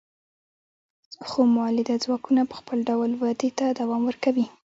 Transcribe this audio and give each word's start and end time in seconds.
خو 1.27 1.39
مؤلده 1.55 1.95
ځواکونه 2.03 2.41
په 2.49 2.55
خپل 2.59 2.77
ډول 2.89 3.11
ودې 3.21 3.49
ته 3.57 3.65
دوام 3.79 4.01
ورکوي. 4.05 4.45